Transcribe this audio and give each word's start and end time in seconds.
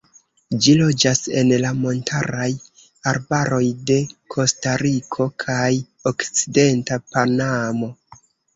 Ĝi 0.67 0.71
loĝas 0.77 1.19
en 1.41 1.51
la 1.65 1.73
montaraj 1.81 2.47
arbaroj 3.13 3.61
de 3.91 3.99
Kostariko 4.37 5.29
kaj 5.47 5.71
okcidenta 6.15 7.01
Panamo. 7.15 7.95